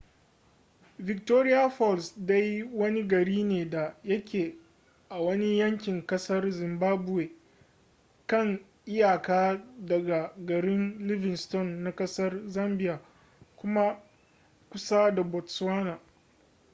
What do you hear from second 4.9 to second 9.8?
a wani yankin kasar zimbabwe kan iyaka